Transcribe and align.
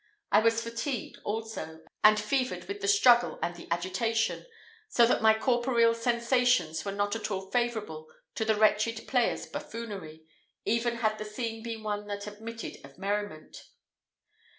I 0.31 0.39
was 0.39 0.63
fatigued 0.63 1.19
also, 1.23 1.81
and 2.03 2.19
fevered 2.19 2.67
with 2.67 2.81
the 2.81 2.87
struggle 2.87 3.37
and 3.43 3.55
the 3.55 3.67
agitation, 3.69 4.47
so 4.89 5.05
that 5.05 5.21
my 5.21 5.37
corporeal 5.37 5.93
sensations 5.93 6.83
were 6.83 6.91
not 6.91 7.15
at 7.15 7.29
all 7.29 7.51
favourable 7.51 8.07
to 8.33 8.43
the 8.43 8.55
wretched 8.55 9.07
player's 9.07 9.45
buffoonery, 9.45 10.23
even 10.65 10.95
had 10.95 11.19
the 11.19 11.25
scene 11.25 11.61
been 11.61 11.83
one 11.83 12.07
that 12.07 12.25
admitted 12.25 12.83
of 12.83 12.97
merriment. 12.97 13.65